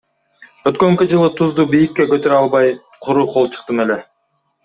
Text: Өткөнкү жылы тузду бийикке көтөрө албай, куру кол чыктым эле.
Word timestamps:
Өткөнкү 0.69 1.05
жылы 1.11 1.27
тузду 1.41 1.65
бийикке 1.73 2.07
көтөрө 2.13 2.39
албай, 2.39 2.73
куру 3.07 3.27
кол 3.35 3.49
чыктым 3.57 3.85
эле. 3.85 4.01